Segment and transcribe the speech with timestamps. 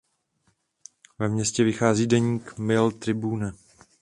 [1.19, 3.51] Ve městě vychází deník "Mail Tribune".